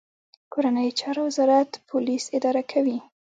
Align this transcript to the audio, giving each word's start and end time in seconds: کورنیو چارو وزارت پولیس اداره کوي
کورنیو 0.53 0.97
چارو 0.99 1.21
وزارت 1.27 1.69
پولیس 1.89 2.23
اداره 2.37 2.63
کوي 2.71 2.97